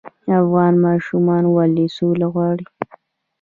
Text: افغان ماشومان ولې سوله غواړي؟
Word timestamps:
افغان 0.39 0.73
ماشومان 0.85 1.43
ولې 1.55 1.85
سوله 1.97 2.27
غواړي؟ 2.33 2.65